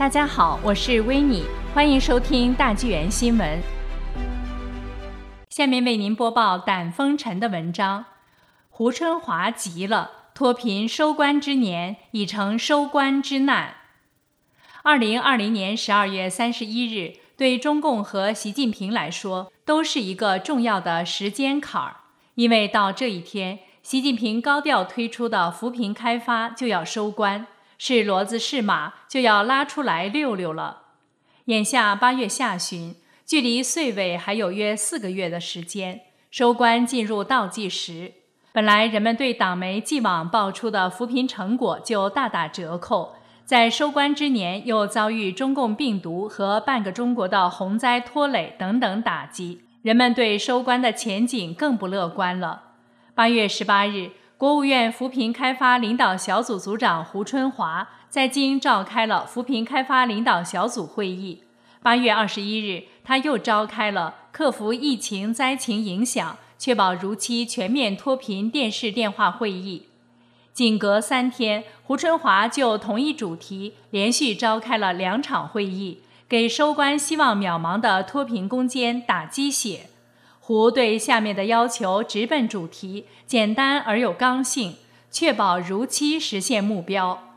[0.00, 3.60] 大家好，我是维尼，欢迎收听大纪元新闻。
[5.50, 8.06] 下面为您播报胆风尘的文章：
[8.70, 13.74] 胡春华急了，脱贫收官之年已成收官之难。
[14.82, 21.96] 二零二零年十二月三十一日，对中共和习近平来说，都是一个重要的时间坎儿，
[22.36, 27.46] 因为到这一天，习近平高调推出的扶贫开发就要收官。
[27.82, 30.82] 是骡子是马就要拉出来溜溜了。
[31.46, 32.94] 眼下八月下旬，
[33.24, 38.12] 距离岁尾还有约四个月的时间，收官进入倒计时。
[38.52, 43.14] 本来人们对党媒既往爆出的扶贫成果就大打折扣，
[43.46, 52.64] 在收官之年又遭遇中共病毒和半个中国的洪灾拖累等等打击，人们对收官的前景更不乐观了。
[53.14, 54.10] 八月十八日。
[54.40, 61.42] 国务院扶贫开发领导小组组长胡春华在京召开了扶贫开发领导小组会议。
[61.82, 69.88] 八月二十一日，他又召开了克服疫情灾情影响、确保如期全面脱贫电视电话会议。
[70.54, 79.89] 仅隔三天，胡春华就同一主题连续召开了两场会议，给收官希望渺茫的脱贫攻坚打鸡血。
[80.50, 84.74] 胡对下面的要求直奔主题，简单而有刚性，
[85.08, 87.36] 确保如期实现目标。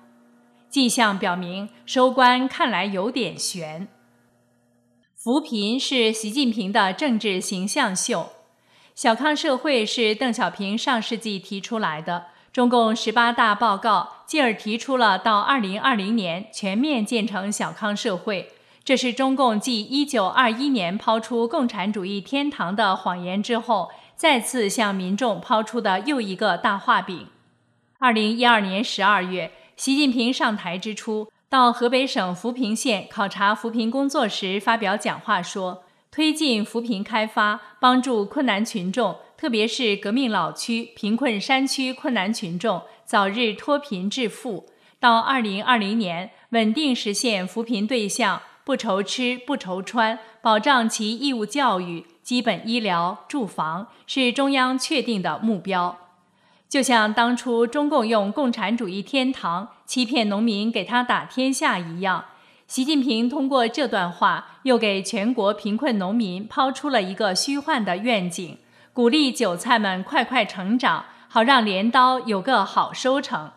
[0.68, 3.88] 迹象表明，收官看来有点悬。
[5.16, 8.30] 扶贫是习近平的政治形象秀，
[8.96, 18.50] 小康社会是邓小平上世纪提出来的，中共十八大报告进而提出了到二零二零年全面建成小康社会。
[18.86, 27.28] 这是中共继一九二一年抛出“共产主义天堂”的谎言之后，再次向民众抛出的又一个大画饼。
[28.00, 44.66] 二零一二年十二月，习近平上台之初，到河北省扶贫县考察扶贫工作时，发表讲话说：“推进扶贫开发，帮助困难群众，特别是革命老区、贫困山区困难群众早日脱贫致富，
[45.00, 55.98] 到二零二零年稳定实现扶贫对象。”不愁吃不愁穿，保障其义务教育、基本医疗、住房，是中央确定的目标。
[56.70, 62.26] 就像当初中共用共产主义天堂欺骗农民，给他打天下一样，
[62.66, 68.58] 习近平通过这段话，又给全国贫困农民抛出了一个虚幻的愿景，
[68.92, 73.52] 鼓励韭菜们快快成长，好让镰刀有个好收成。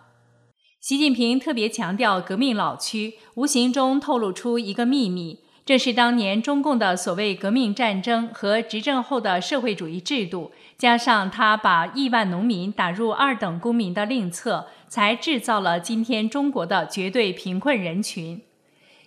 [0.87, 18.41] 习近平特别强调革命老区，无形中透露出一个秘密：这是当年中共的所谓革命战争和执政后的社会主义制度，加上他把亿万农民打入二等公民的另策，才制造了今天中国的绝对贫困人群。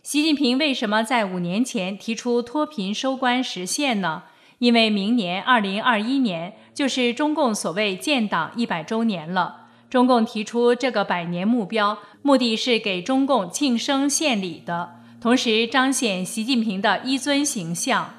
[0.03, 4.23] 习近平为什么在五年前提出脱贫收官实现呢？
[4.57, 9.58] 因为明年二零二一年就是中共所谓建党一百周年了。
[9.89, 18.13] 中共提出这个百年目标，目的是给中共庆生献礼的，同时彰显习近平的一尊形象。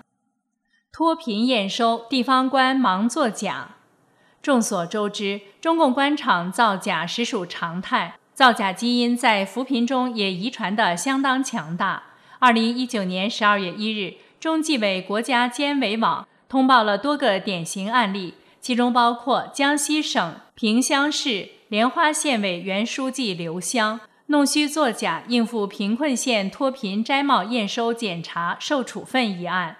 [0.92, 3.76] 脱贫验收，地方官忙作假。
[4.42, 12.02] 众所周知，中共官场造假实属常态，造假基因在扶贫中也遗传得相当强大。
[12.40, 21.50] 二零一九年十二月一日，中纪委国家监委网通报了多个典型案例，其中包括江西省萍乡市。
[21.70, 29.76] 莲花县委原书记刘湘弄虚作假应付贫困县脱贫摘帽验收检查受处分一案，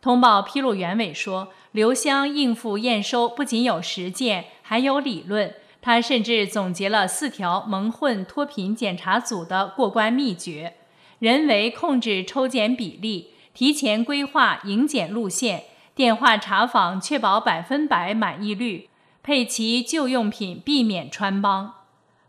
[0.00, 5.52] 通报披露原委说，刘湘应付验收不仅有实践，还有理论。
[5.82, 10.76] 他甚至总结了四条蒙混脱贫检查组的过关秘诀：
[11.18, 18.88] 人为控制抽检比例，提前规划迎检路线，电话查访确保百分百满意率。
[19.22, 21.72] 配齐旧用品，避免穿帮。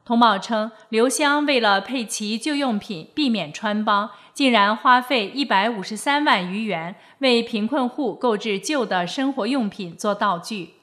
[0.06, 10.76] 通报称，刘湘为了配齐旧用品，避免穿帮，竟然花费一百五十三万余元为贫困户购置旧的生活用品做道具。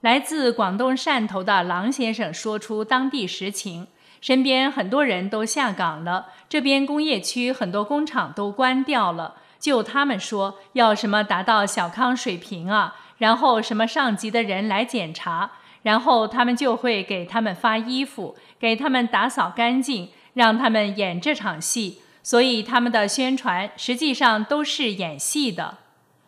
[0.00, 3.88] 来自广东汕头的郎先生说出当地实情：
[4.20, 9.34] 身边很多人都下岗了，这边工业区很多工厂都关掉了。
[9.62, 12.96] 就他们说，要什么达到小康水平啊？
[13.18, 22.00] 然后什么上级的人来检查，然后他们就会给他们发衣服，给他们打扫干净，让他们演这场戏。
[22.24, 25.78] 所以他们的宣传实际上都是演戏的。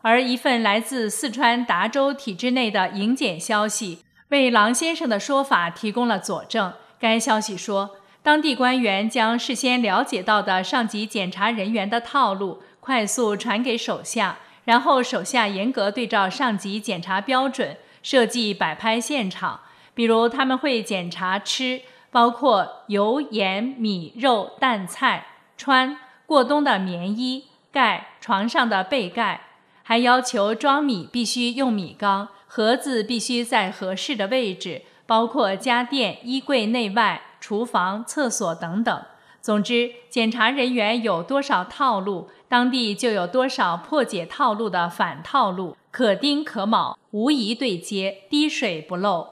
[0.02, 3.98] 而一份来自四川达州体制内的迎检消息，
[4.28, 6.72] 为郎先生的说法提供了佐证。
[7.00, 14.36] 该消息说，当地官员将事先了解到的上级检查人员的套路快速传给手下，
[14.66, 19.60] 然后手下严格对照上级检查标准设计摆拍现场。
[19.94, 25.24] 比如，他们会检查吃，包括油、盐、米、肉、蛋、菜；
[25.56, 25.96] 穿
[26.26, 29.40] 过冬的棉衣；盖床上的被盖；
[29.82, 37.22] 还要求装米必须用米缸，盒子必须在合适的位置，包括家电、衣柜内外。
[37.40, 39.04] 厨房、厕所等等。
[39.42, 49.26] 总之，检查人员有多少套路，当地就有多少破解套路的反套路，可丁可卯，无疑对接，滴水不漏。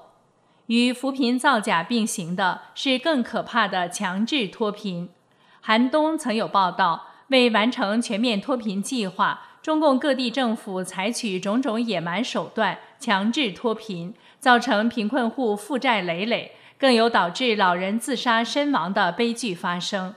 [0.66, 5.08] 与扶贫造假并行的是更可怕的强制脱贫。
[5.60, 16.56] 韩东曾有报道，为完成全面脱贫计划，中共各地政府采取种种野蛮手段，强制脱贫，造成贫困户负债累累。
[16.76, 20.16] 更有导致老人自杀身亡的悲剧发生。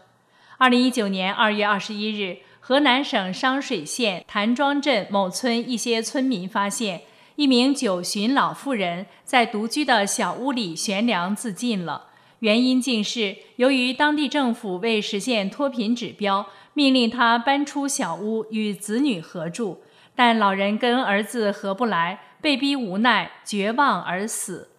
[0.57, 7.01] 二零一九年二月二十一日，河南省商水县谭庄镇某村一些村民发现，
[7.35, 12.07] 一名九旬老妇人在独居的小屋里悬梁自尽了。
[12.39, 19.83] 原因竟是由于当地政府为实现脱贫指标，命令他搬出小屋与子女合住，
[20.15, 24.69] 但老人跟儿子合不来，被逼无奈，绝望而死。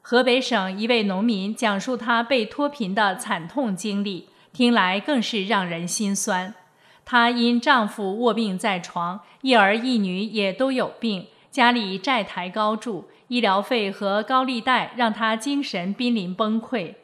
[0.00, 6.54] 河北省一位农民讲述他被脱贫的惨痛经历，听来更是让人心酸。
[7.10, 16.96] 她因丈夫卧病在床，一儿一女也都有病，家里债台高筑，医疗费和高利贷让她精神濒临崩溃。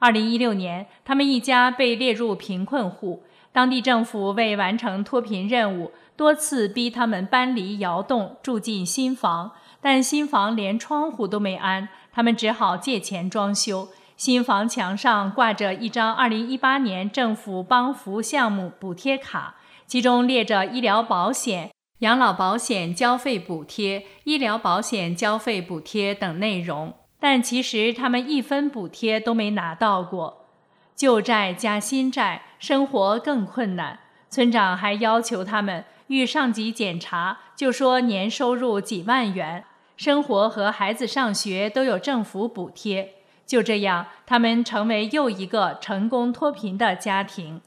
[0.00, 3.22] 二零一六年，他们一家被列入贫困户，
[3.52, 11.88] 当地政府为完成脱贫任务，多次逼他们搬离窑洞，住进新房，但新房连窗户都没安。
[12.12, 13.86] 他们只好借钱装修
[14.24, 26.94] 新房，墙上挂着一张2018年政府帮扶项目补贴卡，其中列着医疗保险、养老保险交费补贴、医疗保险交费补贴等内容。
[27.18, 30.46] 但其实他们一分补贴都没拿到过，
[30.94, 33.98] 旧债加新债，生活更困难。
[34.30, 39.64] 村长还要求他们遇上级检查，就说年收入几万元。
[39.96, 43.14] 生活和孩子上学都有政府补贴，
[43.46, 47.60] 就这样，他们成为又一个成功脱贫的家庭。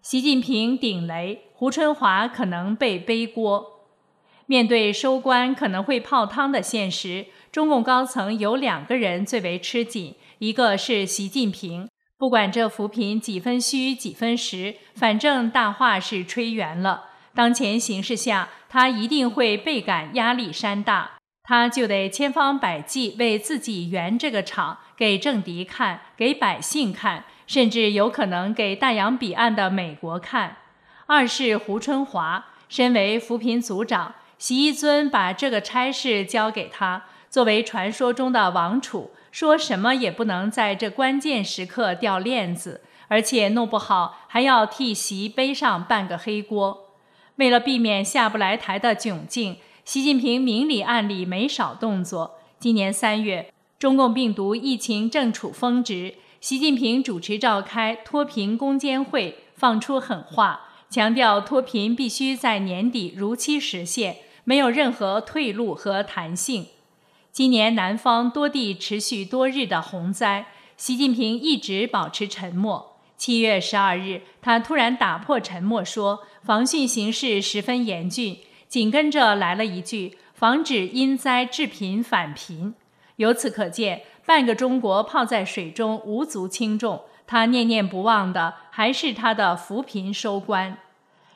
[0.00, 3.80] 习近平顶雷，胡春华可能被背锅。
[4.46, 11.86] 面对收官可能会泡汤的现实，中共高层有两个人最为吃紧，一个是习近平。
[12.16, 17.10] 不管这扶贫几分虚几分实，反正大话是吹圆了。
[17.34, 21.17] 当前形势下，他一定会倍感压力山大。
[21.48, 30.58] 他就得千方百计为自己圆这个场，给政敌看，给百姓看，甚至有可能给大洋彼岸的美国看。
[31.06, 46.90] 二是胡春华，身为扶贫组长，习一尊把这个差事交给他，作为传说中的王储，说什么也不能在这关键时刻掉链子，而且弄不好还要替习背上半个黑锅。
[47.36, 49.56] 为了避免下不来台的窘境。
[49.88, 52.34] 习近平明里暗里没少动作。
[52.60, 66.66] 今年三月，中共病毒疫情正处峰值，习近平主持召开脱贫攻坚会，放出狠话，强调脱贫必须在年底如期实现，没有任何退路和弹性。
[67.32, 72.98] 今年南方多地持续多日的洪灾，习近平一直保持沉默。
[73.16, 78.36] 七月十二日，他突然打破沉默，说防汛形势十分严峻。
[78.68, 82.74] 紧跟着来了一句：“防止因灾致贫返贫。”
[83.16, 87.02] 由此可见，半个中国泡在水中无足轻重。
[87.26, 90.78] 他念念不忘的还是他的扶贫收官。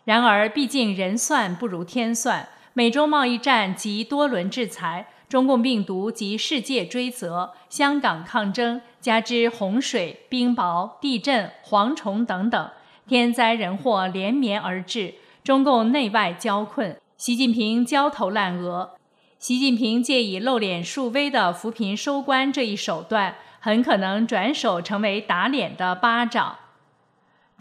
[0.05, 12.71] 然而，毕竟人算不如天算，美洲贸易战及多轮制裁，中共病毒及世界追责，香港抗争，加之洪水、冰雹、地震、蝗虫等等
[13.07, 16.97] 天灾人祸连绵而至，中共内外交困。
[17.23, 18.97] 习近平焦头烂额，
[19.39, 26.57] 习近平借以露脸树威的扶贫收官这一手段，很可能转手成为打脸的巴掌。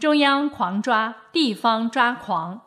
[0.00, 2.62] 中央狂抓，地方抓狂。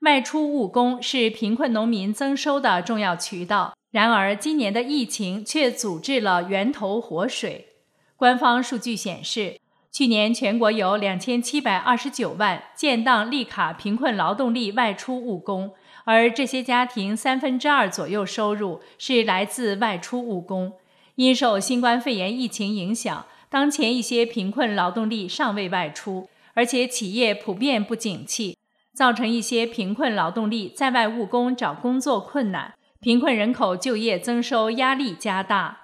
[0.00, 7.68] 外出务工是贫困农民增收的重要渠道，然而今年的疫情却阻滞了源头活水。
[8.16, 9.60] 官方数据显示，
[9.92, 15.70] 去年全国有两千七百二十九万建档立卡贫困劳动力外出务工。
[16.06, 20.72] 而这些家庭三分之二左右收入是来自外出务工。
[21.16, 28.56] 因受新冠肺炎疫情影响，当前一些贫困劳动力尚未外出，而且企业普遍不景气，
[28.94, 35.78] 造成一些贫困劳动力在外务工找工作困难，贫困人口就业增收压力加大。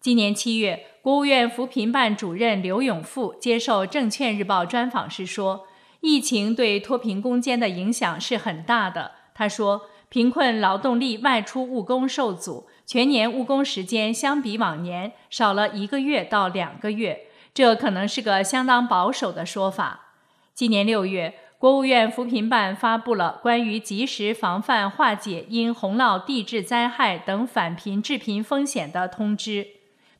[0.00, 5.66] 今年七月，国务院扶贫办主任刘永富接受《证券日报》专访时说
[6.00, 20.06] ：“疫情对脱贫攻坚的影响是很大的。”他说：“贫困劳动力外出务工受阻。”全年务工时间相比往年少了一个月到两个月，这可能是个相当保守的说法。
[20.54, 29.68] 今年六月，国务院扶贫办发布了关于及时防范化解因洪涝、地质灾害等返贫致贫风险的通知。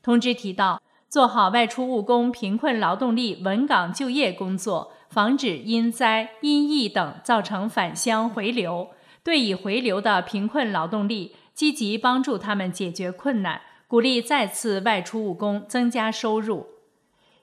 [0.01, 8.91] 通知提到，做好外出务工贫困劳动力稳岗就业工作，防止因灾、因疫等造成返乡回流。
[9.23, 11.35] 对已回流的贫困劳动力。
[11.53, 16.67] 积极帮助他们解决困难，鼓励再次外出务工，增加收入。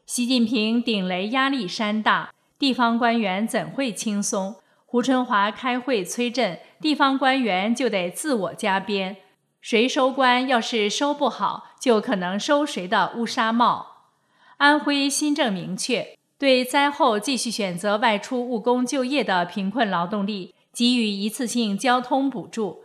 [0.06, 4.56] 习近平顶雷压力山大，地方官员怎会轻松？
[4.87, 9.18] 胡春华开会催阵，地方官员就得自我加鞭。
[9.61, 14.14] 谁收官，要是收不好，就可能收谁的乌纱帽。
[14.56, 22.83] 安徽新政明确，对灾后继续选择外出务工就业的贫困劳动力给予一次性交通补助。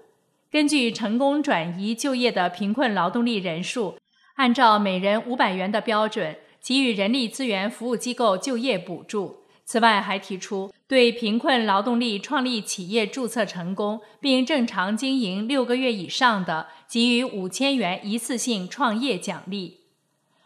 [0.49, 3.97] 根据成功转移就业的贫困劳动力人数，
[4.35, 9.41] 按照每人五百元的标准给予人力资源服务机构就业补助。
[9.65, 19.81] 此外，还提出对贫困劳动力创立企业注册成功并正常经营六个月以上的，给予五千元一次性创业奖励。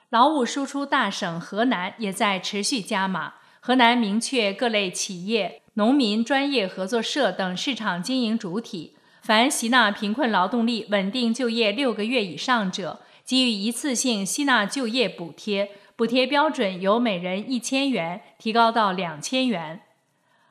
[0.09, 3.35] 劳务输出大省河南也在持续加码。
[3.59, 8.93] 河南明确各类企业、农民专业合作社等市场经营主体。
[9.21, 19.81] 凡吸纳贫困劳动力稳定就业六个月以上者，给予一次性吸纳就业补贴，补贴标准由每人一千元提高到两千元。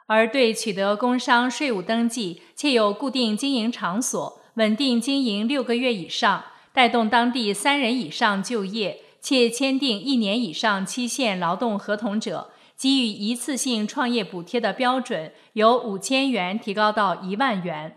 [0.07, 17.97] 而对取得工商税务登记且有固定经营场所、稳定经营六个月以上，带动当地三人以上就业且签订一年以上期限劳动合同者，给予一次性创业补贴的标准由五千元提高到一万元。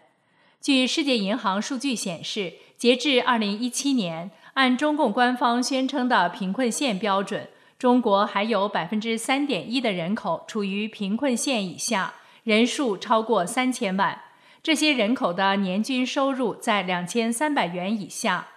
[0.62, 14.22] 据世界银行数据显示，截至二零一七年，按中共官方宣称的贫困线标准，中国还有百分之三点一的人口处于贫困线以下，人数超过三千万。
[14.64, 18.48] 这些人口的年均收入在两千三百元以下。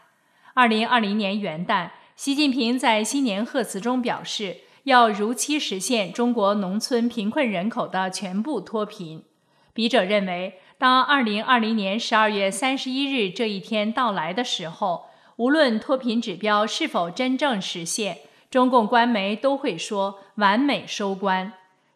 [0.55, 9.25] 二零二零年元旦，习近平在新年贺词中表示，要如期实现中国农村贫困人口的全部脱贫。
[9.73, 10.61] 笔者认为。
[10.81, 18.21] 当二零二零年十二月三十一日这一天到来的时候，无论脱贫指标是否真正实现，
[18.51, 21.53] 中共官媒都会说完美收官，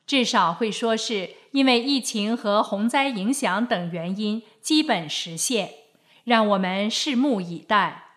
[0.06, 5.70] 至少会说是因为疫情和洪灾影响等原因基本实现。
[6.24, 8.13] 让我们拭目以待。